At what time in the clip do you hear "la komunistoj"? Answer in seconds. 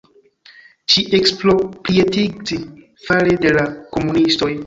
3.61-4.53